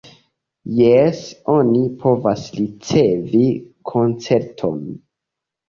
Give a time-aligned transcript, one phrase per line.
[0.77, 1.19] Jes,
[1.57, 3.45] oni povas ricevi
[3.95, 4.85] koncerton.